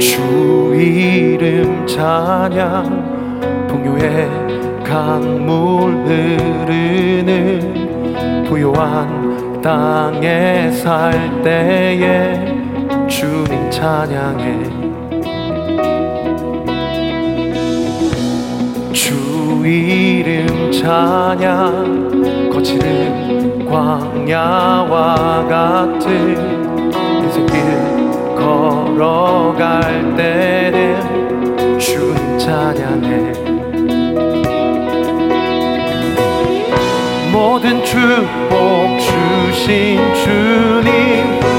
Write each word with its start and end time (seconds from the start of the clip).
주 0.00 0.74
이름 0.74 1.86
찬양. 1.86 3.68
풍요의 3.68 4.28
강물 4.82 5.92
흐르는 6.06 7.28
부요한 8.48 9.60
땅에 9.60 10.70
살 10.70 11.42
때에 11.42 12.46
주님 13.06 13.70
찬양해. 13.70 14.64
주 18.94 19.62
이름 19.66 20.72
찬양. 20.72 22.48
거치는 22.50 23.66
광야와 23.68 25.46
같은 25.46 26.62
인생길 27.22 27.89
걸어갈 28.40 30.16
때는 30.16 31.78
주님 31.78 32.38
찬양해. 32.38 33.32
모든 37.30 37.84
축복 37.84 38.98
주신 38.98 39.98
주님 40.14 41.49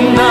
good 0.00 0.14
night. 0.14 0.27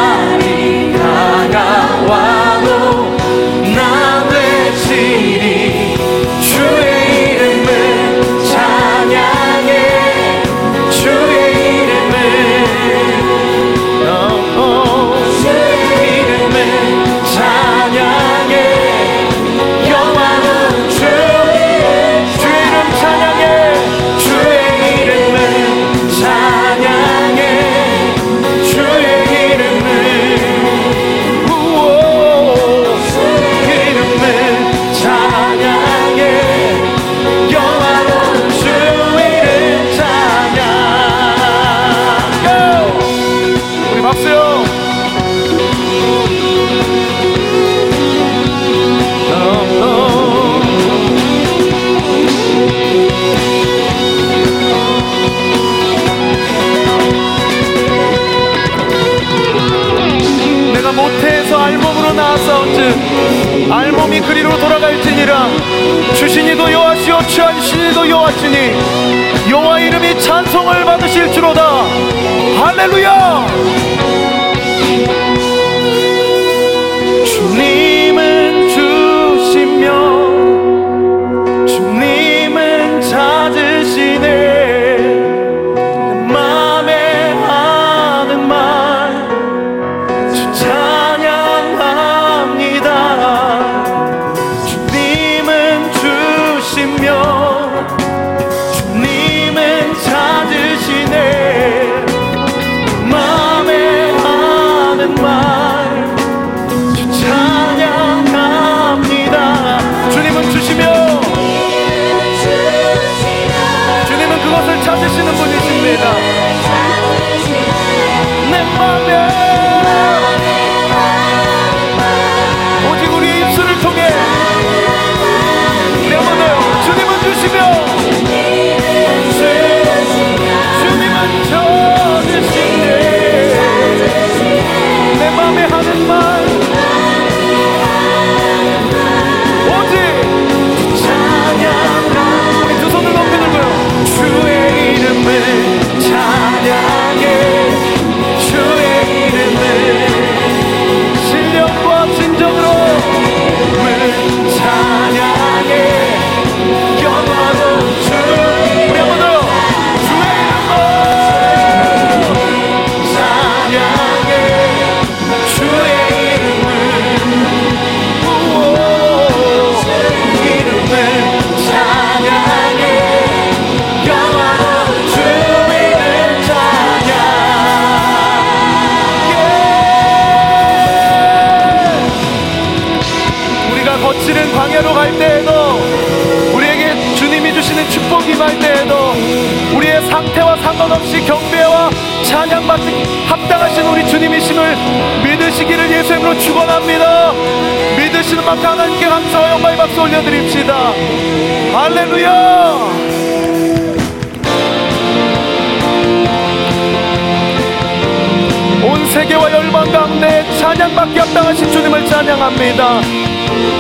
찬양합니다. 212.68 213.02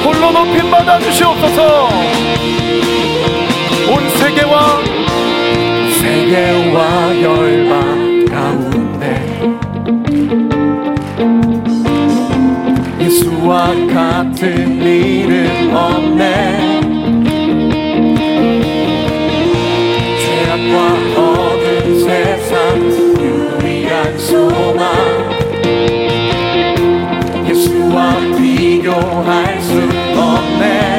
홀로 0.05 0.31
높임 0.31 0.71
받아 0.71 0.99
주시옵소서. 0.99 1.89
온 3.89 4.09
세계와 4.09 4.81
세계와 5.99 7.21
열방 7.21 8.25
가운데 8.25 9.41
예수와 13.01 13.73
같은 13.93 14.81
이름 14.81 15.73
없네. 15.73 16.67
죄악과 20.19 20.75
어두운 21.15 21.99
세상 21.99 22.86
비교할 28.99 29.61
수 29.61 29.73
없네 30.19 30.96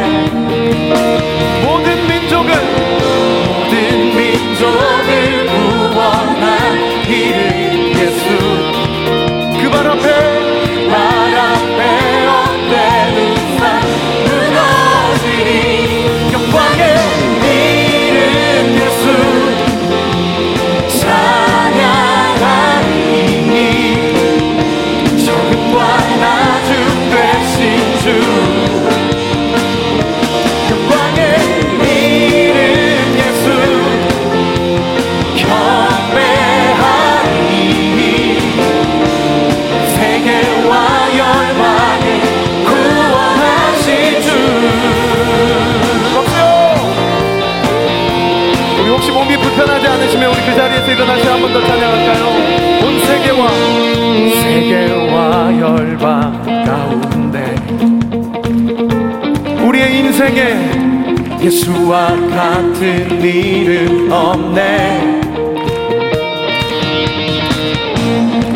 인생에 60.19 61.39
예수와 61.41 62.09
같은 62.09 63.23
이름 63.23 64.11
없네. 64.11 65.21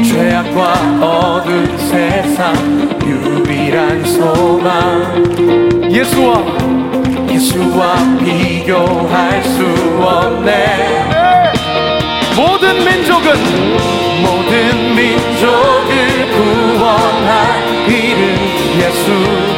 죄악과 0.03 0.73
어두운 1.01 1.79
세상 1.79 2.53
유일한 3.07 4.05
소망. 4.05 5.89
예수와 5.89 6.43
예수와 7.31 8.19
비교할 8.19 9.45
수 9.45 9.65
없네. 10.03 10.51
모든 12.35 12.85
민족은 12.85 13.27
모든 14.21 14.97
민족을 14.97 16.27
구원할 16.33 17.87
이름 17.87 18.21
예수 18.81 19.52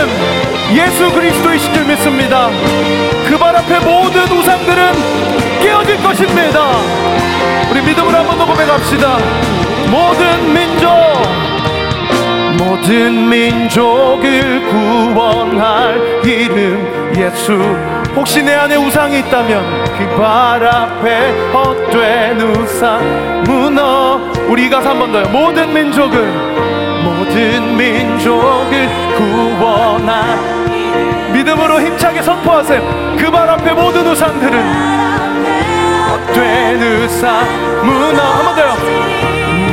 이름 0.00 0.08
예수 0.76 1.12
그리스도이신 1.12 1.74
줄 1.74 1.84
믿습니다. 1.84 2.48
그 3.28 3.36
발 3.38 3.54
앞에 3.56 3.78
모든 3.80 4.22
우상들은 4.22 4.92
깨어질 5.62 6.02
것입니다. 6.02 6.60
우리 7.70 7.80
믿음을 7.82 8.14
한번더 8.14 8.46
고백합시다. 8.46 9.18
모든 9.90 10.54
민족 10.54 10.88
모든 12.58 13.28
민족을 13.28 14.62
구원할 14.70 16.22
이름 16.24 17.12
예수. 17.16 17.52
혹시 18.16 18.42
내 18.42 18.54
안에 18.54 18.76
우상이 18.76 19.18
있다면 19.20 19.84
그 19.98 20.16
발 20.16 20.66
앞에 20.66 21.30
헛된 21.52 22.40
우상 22.40 23.42
무너 23.44 24.20
우리 24.48 24.68
가서 24.70 24.90
한 24.90 24.98
번 24.98 25.12
더요. 25.12 25.24
모든 25.30 25.72
민족을 25.72 26.79
모든 27.30 27.76
민족을 27.76 28.88
구원할 29.16 30.36
믿음으로 31.32 31.80
힘차게 31.80 32.22
선포하세요 32.22 32.80
그 33.18 33.30
발 33.30 33.48
앞에 33.48 33.72
모든 33.72 34.04
우상들은 34.04 34.58
헛된 36.10 36.82
우상 36.82 37.46
무너 37.84 38.20
한번 38.20 38.56
더요. 38.56 38.76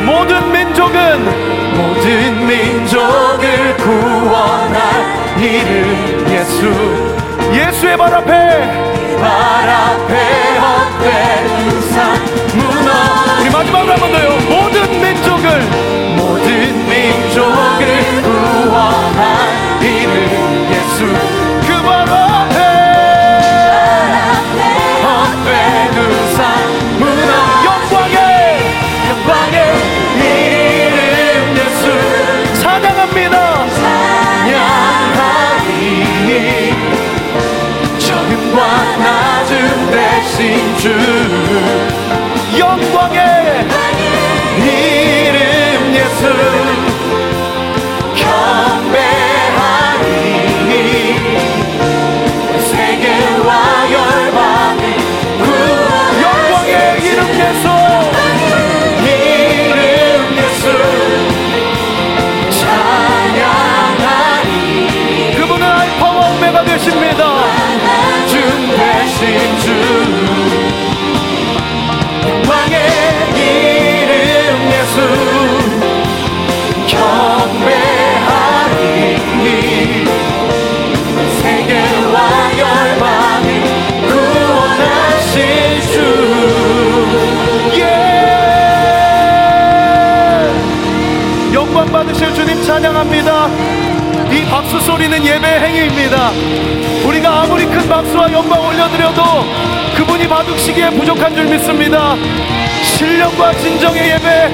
모든 0.06 0.52
민족은 0.52 1.76
모든 1.76 2.46
민족을 2.48 3.76
구원할 3.78 4.80
이름 5.40 6.28
예수. 6.30 6.72
예수의 7.52 7.98
발 7.98 8.14
앞에 8.14 8.30
발 9.20 9.70
앞에 9.70 10.60
헛된 10.60 11.68
우상 11.68 12.14
무너 12.54 13.42
우리 13.42 13.50
마지막으로 13.50 13.92
한번 13.94 14.12
더요. 14.12 14.30
모든 14.48 15.02
민족을 15.02 15.87
족을 17.38 18.22
구원할 18.24 19.37
찬양합니다. 92.78 93.48
이 94.32 94.46
박수 94.52 94.80
소리는 94.80 95.26
예배의 95.26 95.60
행위입니다. 95.62 96.30
우리가 97.08 97.42
아무리 97.42 97.66
큰 97.66 97.90
박수와 97.90 98.32
영광 98.32 98.64
올려드려도 98.68 99.24
그분이 99.96 100.28
받으시기에 100.28 100.92
부족한 100.92 101.34
줄 101.34 101.46
믿습니다. 101.46 102.16
신령과 102.84 103.54
진정의 103.54 104.12
예배 104.12 104.52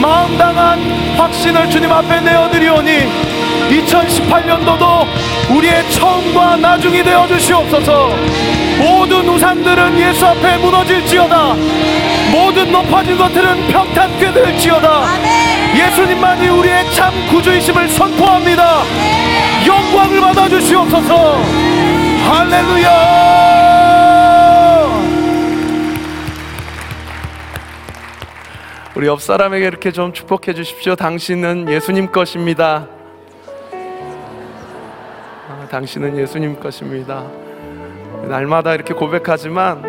마음 0.00 0.38
당한 0.38 0.78
확신을 1.16 1.68
주님 1.68 1.90
앞에 1.90 2.20
내어드리오니 2.20 3.08
2018년도도 3.70 5.56
우리의 5.56 5.90
처음과 5.90 6.56
나중이 6.56 7.02
되어 7.02 7.26
주시옵소서. 7.26 8.14
모든 8.78 9.28
우상들은 9.28 9.98
예수 9.98 10.24
앞에 10.26 10.58
무너질지어다. 10.58 11.54
모든 12.30 12.70
높아진 12.70 13.16
것들은 13.16 13.68
평탄케 13.68 14.32
될지어다 14.32 15.33
예수님만이 15.76 16.48
우리의 16.48 16.92
참 16.92 17.12
구주이심을 17.30 17.88
선포합니다. 17.88 18.82
영광을 19.66 20.20
받아 20.20 20.48
주시옵소서. 20.48 21.38
할렐루야! 22.28 23.34
우리 28.94 29.08
옆 29.08 29.20
사람에게 29.20 29.66
이렇게 29.66 29.90
좀 29.90 30.12
축복해 30.12 30.54
주십시오. 30.54 30.94
당신은 30.94 31.68
예수님 31.68 32.12
것입니다. 32.12 32.86
아, 35.48 35.66
당신은 35.68 36.16
예수님 36.16 36.60
것입니다. 36.60 37.24
날마다 38.28 38.72
이렇게 38.74 38.94
고백하지만 38.94 39.82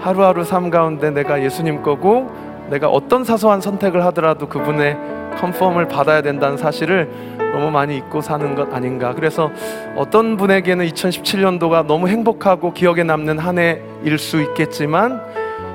하루하루 0.00 0.44
삶 0.44 0.70
가운데 0.70 1.10
내가 1.10 1.42
예수님 1.42 1.82
거고 1.82 2.30
내가 2.70 2.88
어떤 2.88 3.24
사소한 3.24 3.60
선택을 3.60 4.04
하더라도 4.06 4.48
그분의 4.48 4.96
컨펌을 5.38 5.88
받아야 5.88 6.22
된다는 6.22 6.56
사실을 6.56 7.08
너무 7.52 7.70
많이 7.70 7.96
잊고 7.96 8.20
사는 8.20 8.54
것 8.54 8.72
아닌가. 8.74 9.14
그래서 9.14 9.50
어떤 9.96 10.36
분에게는 10.36 10.86
2017년도가 10.86 11.86
너무 11.86 12.08
행복하고 12.08 12.72
기억에 12.72 13.04
남는 13.04 13.38
한 13.38 13.58
해일 13.58 14.18
수 14.18 14.40
있겠지만 14.42 15.22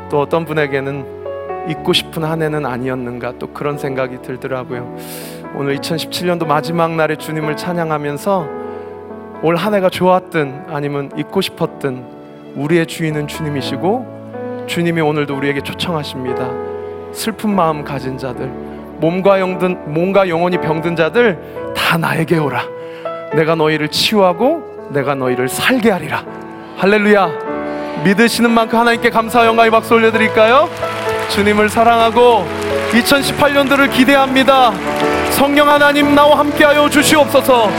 또 0.09 0.21
어떤 0.21 0.45
분에게는 0.45 1.23
잊고 1.69 1.93
싶은 1.93 2.23
한 2.23 2.41
해는 2.41 2.65
아니었는가 2.65 3.33
또 3.39 3.47
그런 3.47 3.77
생각이 3.77 4.21
들더라고요. 4.21 4.95
오늘 5.55 5.77
2017년도 5.77 6.45
마지막 6.45 6.91
날에 6.91 7.15
주님을 7.15 7.55
찬양하면서 7.57 8.63
올 9.43 9.55
한 9.57 9.73
해가 9.73 9.89
좋았든 9.89 10.65
아니면 10.69 11.12
잊고 11.17 11.41
싶었든 11.41 12.05
우리의 12.55 12.85
주인은 12.85 13.27
주님이시고 13.27 14.65
주님이 14.67 15.01
오늘도 15.01 15.35
우리에게 15.35 15.62
초청하십니다. 15.62 16.72
슬픈 17.13 17.55
마음 17.55 17.84
가진 17.84 18.17
자들, 18.17 18.48
몸과 19.00 19.39
영든 19.39 19.93
몸과 19.93 20.27
영혼이 20.27 20.58
병든 20.58 20.96
자들 20.96 21.74
다 21.75 21.98
나에게 21.98 22.38
오라. 22.38 22.63
내가 23.34 23.55
너희를 23.55 23.88
치유하고 23.89 24.89
내가 24.91 25.15
너희를 25.15 25.48
살게 25.50 25.91
하리라. 25.91 26.24
할렐루야. 26.77 27.29
믿으시는 28.03 28.51
만큼 28.51 28.79
하나님께 28.79 29.10
감사 29.10 29.46
영광의 29.46 29.72
박수 29.72 29.93
올려드릴까요? 29.93 30.70
주님을 31.29 31.70
사랑하고 31.70 32.46
2018년도를 32.91 33.91
기대합니다. 33.91 34.72
성령 35.32 35.70
하나님 35.70 36.13
나와 36.13 36.39
함께하여 36.39 36.89
주시옵소서. 36.89 37.70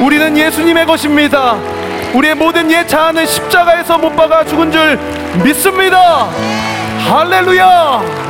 우리는 0.00 0.36
예수님의 0.36 0.86
것입니다. 0.86 1.56
우리의 2.14 2.34
모든 2.34 2.70
옛 2.70 2.86
자아는 2.86 3.26
십자가에서 3.26 3.98
못 3.98 4.14
박아 4.16 4.44
죽은 4.44 4.70
줄 4.70 4.98
믿습니다. 5.44 6.28
할렐루야. 7.08 8.29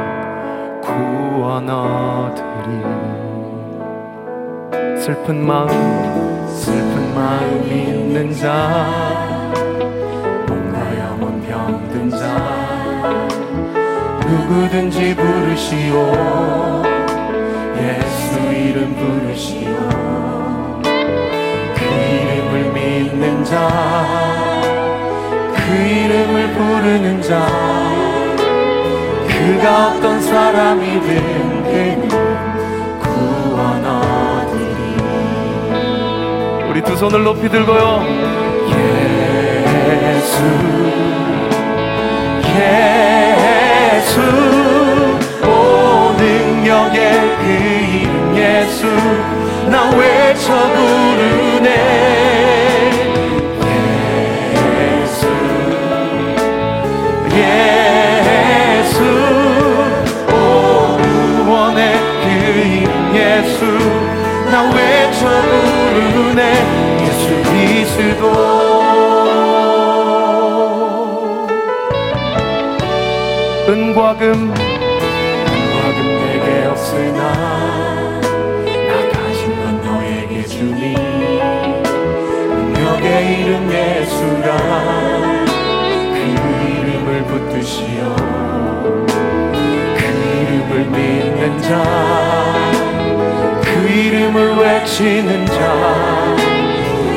얻으리. 1.59 2.71
슬픈 4.99 5.45
마음, 5.45 6.47
슬픈 6.47 7.13
마음 7.15 7.71
있는 7.71 8.33
자, 8.33 8.47
몸과 10.47 10.99
영혼 10.99 11.41
병든 11.41 12.09
자, 12.09 12.17
누구든지 14.27 15.15
부르시오. 15.15 16.91
예수 17.81 18.39
이름 18.53 18.93
부르시오 18.95 19.71
그 21.75 21.83
이름을 21.83 22.71
믿는 22.73 23.43
자그 23.43 23.59
이름을 25.73 26.53
부르는 26.53 27.21
자 27.21 28.00
그가 29.41 29.93
어떤 29.93 30.21
사람이든 30.21 31.63
그는 31.63 32.07
구원 32.99 33.83
얻으리. 33.83 34.97
우리 36.69 36.81
두 36.83 36.95
손을 36.95 37.23
높이 37.23 37.49
들고요. 37.49 38.03
예수 39.87 40.43
예수 42.59 44.21
오 45.43 46.13
능력의 46.17 46.99
그 47.39 47.43
이름 47.49 48.35
예수. 48.37 48.85
나 49.71 49.89
외쳐 49.89 50.53
부르 50.53 51.40
나 64.51 64.63
외쳐 64.63 65.29
부르네? 65.93 66.41
예수 67.05 67.25
그리스도. 67.43 68.23
은과 73.69 74.17
금 74.17 74.51
은과 74.51 75.77
금 75.93 75.99
내게 76.25 76.65
없으나 76.65 77.19
나 78.89 78.91
가진 79.13 79.41
건 79.55 79.63
너에게 79.85 80.43
주니. 80.45 80.95
능력의 82.49 83.07
이름 83.39 83.71
예수라. 83.71 84.47
그 86.11 86.15
이름을 86.67 87.23
붙드시어. 87.23 87.99
그 89.95 90.01
이름을 90.41 90.71
믿는 90.87 91.61
자. 91.61 91.71
그 91.81 92.10
외치는 95.01 95.45
자 95.47 96.35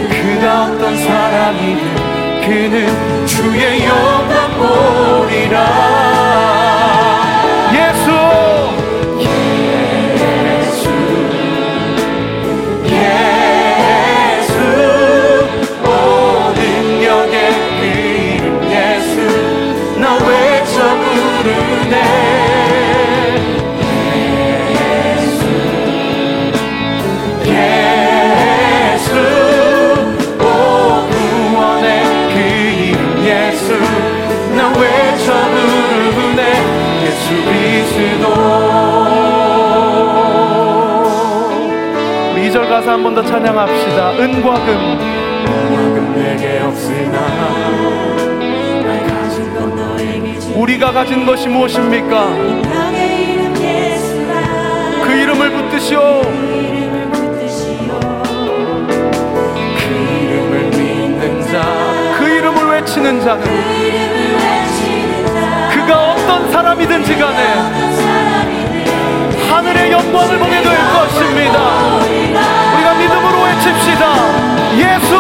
그가 0.09 0.65
어떤 0.65 0.97
사람이든 0.97 2.41
그는 2.41 3.27
주의 3.27 3.85
영광 3.85 4.51
보리라. 4.59 5.57
예수 7.73 8.44
우리 42.85 42.91
2절 42.91 42.91
가사 42.91 42.93
한번 42.93 43.15
더 43.15 43.23
찬양합시다. 43.23 44.11
은과 44.13 44.55
금. 44.67 44.99
우리가 50.55 50.93
가진 50.93 51.25
것이 51.25 51.49
무엇입니까? 51.49 52.29
그 55.03 55.13
이름을 55.13 55.51
붙드시오. 55.51 56.23
그 59.79 59.89
이름을 60.23 60.71
그 62.19 62.29
이름을 62.29 62.67
외치는 62.67 63.21
자는 63.21 63.45
자. 65.33 65.71
그가 65.73 66.13
어떤 66.13 66.53
사람이든지 66.53 67.17
간에 67.17 67.95
하늘의 69.49 69.93
영광을 69.93 70.39
보게 70.39 70.63
될 70.63 70.77
것입니다 70.93 72.64
외칩시다. 73.55 74.15
예수 74.77 75.15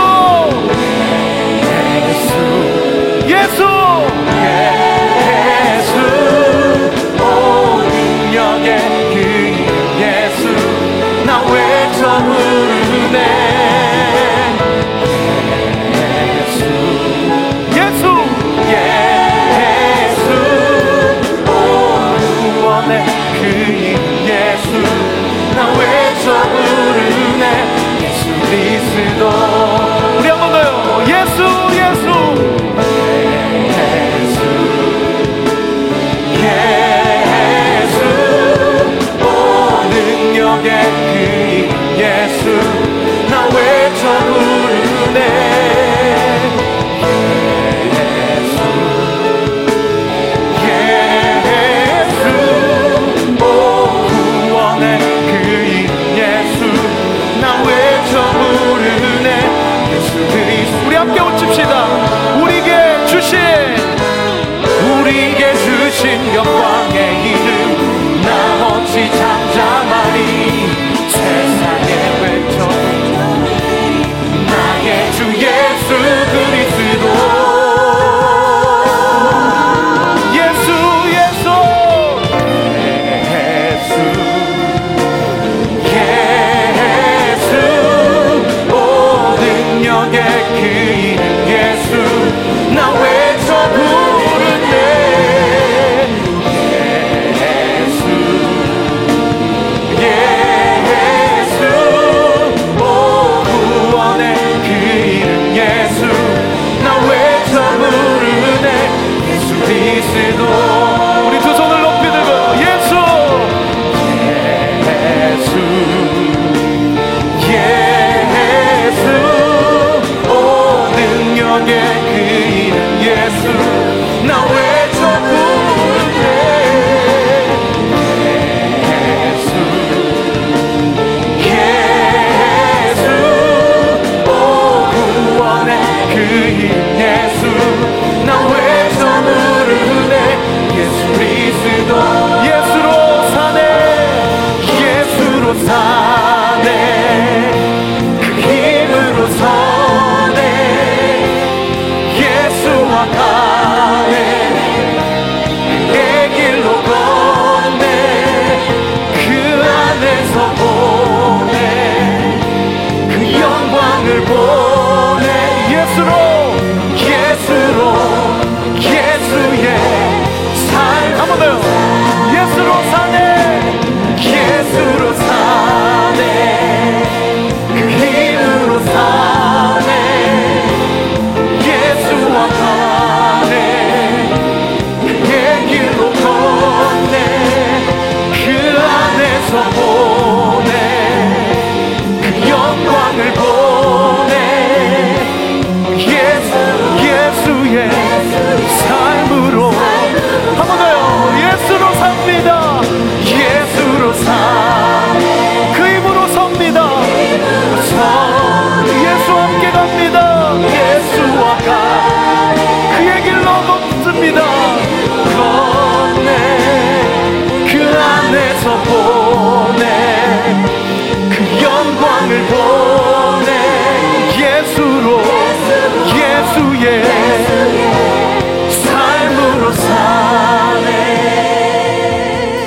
예수의 226.84 228.70
삶으로 228.70 229.72
사네. 229.72 230.84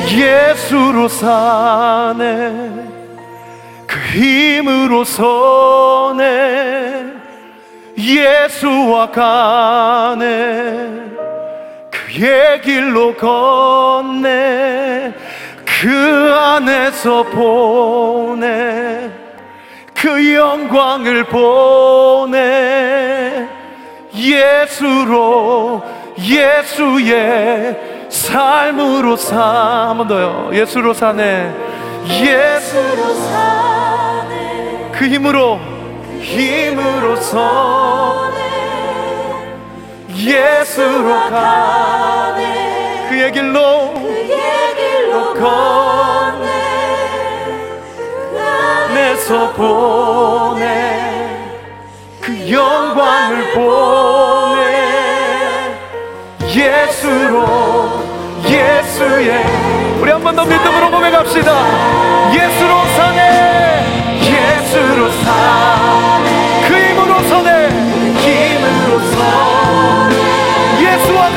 예수로 0.10 1.08
사네. 1.08 2.18
그 3.86 4.00
힘으로 4.14 5.04
서네. 5.04 6.18
예수와 7.98 9.12
가네. 9.12 10.26
그의 11.92 12.62
길로 12.62 13.16
걷네. 13.16 15.14
그 15.64 16.34
안에서 16.34 17.22
보네. 17.24 19.12
그 19.94 20.34
영광을 20.36 21.24
보네 21.26 22.78
예수로 24.18 25.84
예수의 26.20 27.78
삶으로 28.10 29.16
사한 29.16 29.98
번 29.98 30.08
더요. 30.08 30.50
예수로 30.54 30.94
사네. 30.94 31.54
예수 32.08 32.78
그 34.92 35.08
힘으로. 35.08 35.60
힘으로 36.20 37.16
서네. 37.16 38.38
예수로 40.16 41.30
가네. 41.30 43.08
그의 43.10 43.32
길로. 43.32 44.08
걷네. 45.38 46.48
안에서 48.40 49.54
보네 49.54 51.02
그 51.02 51.07
영광을 52.50 53.52
보네 53.54 54.68
예수로 56.48 58.04
예수의 58.48 59.46
우리 60.00 60.12
한 60.12 60.22
번 60.24 60.36
더 60.36 60.46
믿음으로 60.46 60.92
고백합시다. 60.92 61.52
예수로 62.34 62.86
사네 62.96 64.20
예수로 64.22 65.10
사네. 65.12 66.68
그 66.68 66.76
힘으로 66.76 67.20
서네 67.28 67.70
힘으로 68.20 69.00
서네 69.12 70.16
예수와 70.82 71.30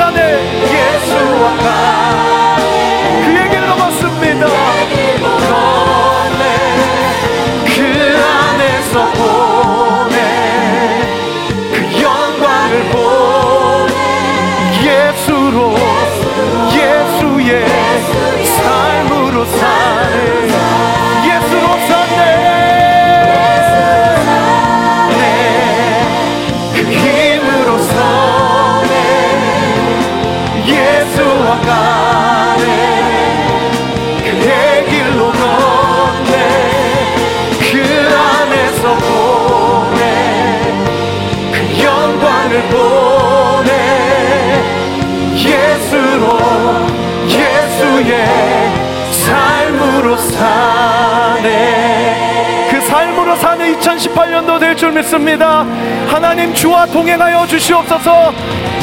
줄 54.81 54.93
믿습니다. 54.93 55.67
하나님 56.09 56.55
주와 56.55 56.87
동행하여 56.87 57.47
주시옵소서. 57.47 58.33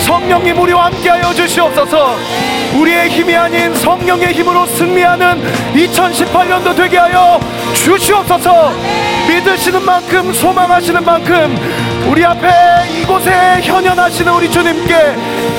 성령님 0.05 0.59
우리와 0.59 0.85
함께하여 0.85 1.33
주시옵소서. 1.33 2.15
우리의 2.75 3.09
힘이 3.09 3.35
아닌 3.35 3.73
성령의 3.73 4.31
힘으로 4.31 4.67
승리하는 4.67 5.41
2018년도 5.73 6.75
되게 6.75 6.99
하여 6.99 7.39
주시옵소서. 7.73 8.71
믿으시는 9.27 9.83
만큼 9.83 10.31
소망하시는 10.31 11.03
만큼 11.03 11.57
우리 12.07 12.23
앞에 12.23 12.47
이곳에 13.01 13.59
현현하시는 13.63 14.31
우리 14.31 14.51
주님께 14.51 15.15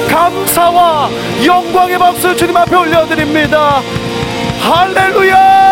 감사와 0.09 1.11
영광의 1.45 1.99
박수 1.99 2.37
주님 2.37 2.57
앞에 2.57 2.77
올려드립니다. 2.77 3.83
할렐루야 4.61 5.68